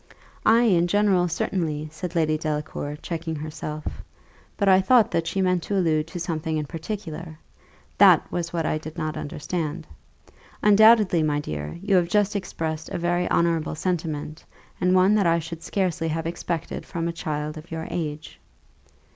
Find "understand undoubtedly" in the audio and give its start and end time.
9.15-11.21